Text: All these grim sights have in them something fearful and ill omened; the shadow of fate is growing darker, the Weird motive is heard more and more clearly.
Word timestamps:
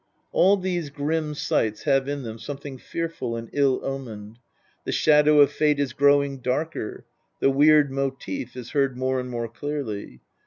All 0.31 0.57
these 0.57 0.89
grim 0.89 1.35
sights 1.35 1.83
have 1.83 2.07
in 2.07 2.23
them 2.23 2.39
something 2.39 2.79
fearful 2.79 3.35
and 3.35 3.51
ill 3.53 3.79
omened; 3.85 4.39
the 4.83 4.91
shadow 4.91 5.41
of 5.41 5.51
fate 5.51 5.79
is 5.79 5.93
growing 5.93 6.39
darker, 6.39 7.05
the 7.39 7.51
Weird 7.51 7.91
motive 7.91 8.55
is 8.55 8.71
heard 8.71 8.97
more 8.97 9.19
and 9.19 9.29
more 9.29 9.47
clearly. 9.47 10.21